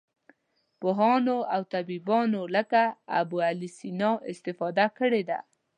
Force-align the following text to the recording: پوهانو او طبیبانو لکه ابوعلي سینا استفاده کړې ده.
پوهانو 0.79 1.37
او 1.53 1.61
طبیبانو 1.73 2.41
لکه 2.55 2.83
ابوعلي 3.19 3.69
سینا 3.77 4.11
استفاده 4.31 4.85
کړې 4.97 5.23
ده. 5.29 5.39